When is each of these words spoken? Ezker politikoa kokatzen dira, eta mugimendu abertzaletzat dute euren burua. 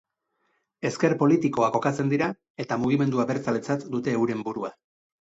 Ezker 0.89 1.15
politikoa 1.19 1.69
kokatzen 1.77 2.11
dira, 2.15 2.31
eta 2.65 2.81
mugimendu 2.87 3.25
abertzaletzat 3.27 3.89
dute 3.97 4.21
euren 4.21 4.47
burua. 4.51 4.79